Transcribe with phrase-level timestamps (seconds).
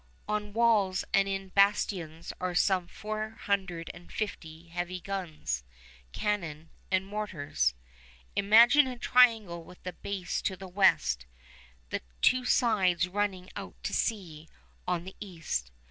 [0.27, 5.63] On walls and in bastions are some four hundred and fifty heavy guns,
[6.11, 7.75] cannon, and mortars.
[8.35, 11.27] Imagine a triangle with the base to the west,
[11.91, 14.49] the two sides running out to sea
[14.87, 15.69] on the east.